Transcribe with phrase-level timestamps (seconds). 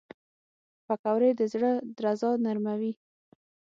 [0.85, 2.93] پکورې د زړه درزا نرموي